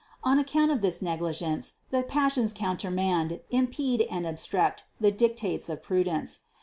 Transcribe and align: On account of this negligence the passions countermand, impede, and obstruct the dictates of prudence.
On 0.23 0.39
account 0.39 0.71
of 0.71 0.81
this 0.81 0.99
negligence 0.99 1.73
the 1.91 2.01
passions 2.01 2.53
countermand, 2.53 3.41
impede, 3.51 4.01
and 4.09 4.25
obstruct 4.25 4.83
the 4.99 5.11
dictates 5.11 5.69
of 5.69 5.83
prudence. 5.83 6.39